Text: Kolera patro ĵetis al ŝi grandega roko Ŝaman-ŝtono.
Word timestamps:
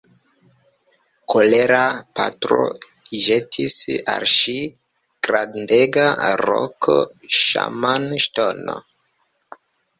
Kolera 1.33 1.81
patro 2.19 2.57
ĵetis 3.27 3.77
al 4.15 4.27
ŝi 4.33 4.57
grandega 5.29 6.09
roko 6.45 6.99
Ŝaman-ŝtono. 7.45 8.81